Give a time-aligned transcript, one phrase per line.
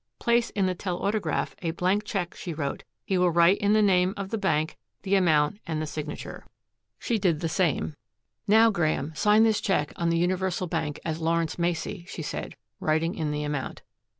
[0.17, 2.83] "Place in the telautograph a blank check," she wrote.
[3.05, 6.43] "He will write in the name of the bank, the amount, and the signature."
[6.97, 7.95] She did the same.
[8.47, 13.13] "Now, Graeme, sign this cheek on the Universal Bank as Lawrence Macey," she said, writing
[13.13, 13.83] in the amount.